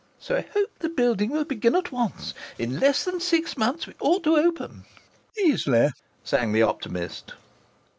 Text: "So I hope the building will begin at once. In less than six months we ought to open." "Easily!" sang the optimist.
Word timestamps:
"So 0.17 0.35
I 0.37 0.41
hope 0.55 0.79
the 0.79 0.89
building 0.89 1.29
will 1.29 1.45
begin 1.45 1.75
at 1.75 1.91
once. 1.91 2.33
In 2.57 2.79
less 2.79 3.03
than 3.05 3.19
six 3.19 3.55
months 3.55 3.85
we 3.85 3.93
ought 3.99 4.23
to 4.23 4.35
open." 4.35 4.85
"Easily!" 5.37 5.89
sang 6.23 6.53
the 6.53 6.63
optimist. 6.63 7.35